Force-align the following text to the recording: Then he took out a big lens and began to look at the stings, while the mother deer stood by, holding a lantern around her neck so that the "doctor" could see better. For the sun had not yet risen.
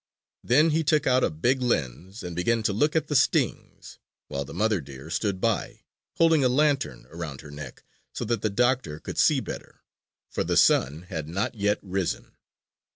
Then 0.43 0.71
he 0.71 0.83
took 0.83 1.05
out 1.05 1.23
a 1.23 1.29
big 1.29 1.61
lens 1.61 2.23
and 2.23 2.35
began 2.35 2.63
to 2.63 2.73
look 2.73 2.95
at 2.95 3.05
the 3.07 3.15
stings, 3.15 3.99
while 4.29 4.43
the 4.43 4.51
mother 4.51 4.81
deer 4.81 5.11
stood 5.11 5.39
by, 5.39 5.83
holding 6.17 6.43
a 6.43 6.49
lantern 6.49 7.05
around 7.11 7.41
her 7.41 7.51
neck 7.51 7.83
so 8.11 8.25
that 8.25 8.41
the 8.41 8.49
"doctor" 8.49 8.99
could 8.99 9.19
see 9.19 9.39
better. 9.41 9.81
For 10.31 10.43
the 10.43 10.57
sun 10.57 11.03
had 11.03 11.27
not 11.27 11.53
yet 11.53 11.77
risen. 11.83 12.35